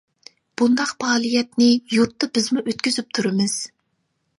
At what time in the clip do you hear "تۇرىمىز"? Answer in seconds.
3.19-3.61